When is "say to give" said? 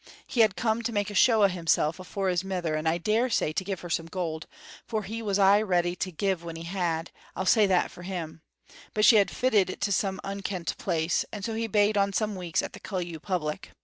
3.29-3.81